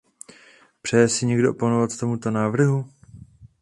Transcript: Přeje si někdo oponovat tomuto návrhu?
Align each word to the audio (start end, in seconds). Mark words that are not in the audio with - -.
Přeje 0.81 1.07
si 1.09 1.25
někdo 1.25 1.51
oponovat 1.51 1.97
tomuto 1.97 2.31
návrhu? 2.31 2.89